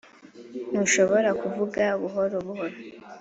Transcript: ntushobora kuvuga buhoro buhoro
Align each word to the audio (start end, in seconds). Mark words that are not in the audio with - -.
ntushobora 0.71 1.29
kuvuga 1.41 1.83
buhoro 2.01 2.37
buhoro 2.45 2.75